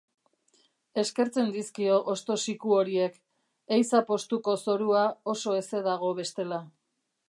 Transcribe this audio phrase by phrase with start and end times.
[1.01, 3.21] Eskertzen dizkio hosto siku horiek,
[3.77, 6.65] ehiza postuko zorua oso heze dago bestela.